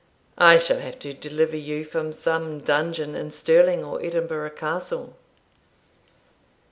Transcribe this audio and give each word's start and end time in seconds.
I 0.39 0.57
shall 0.57 0.79
have 0.79 0.97
to 1.01 1.13
deliver 1.13 1.55
you 1.55 1.85
from 1.85 2.11
some 2.11 2.57
dungeon 2.59 3.13
in 3.13 3.29
Stirling 3.29 3.83
or 3.85 4.01
Edinburgh 4.01 4.49
Castle.' 4.57 5.15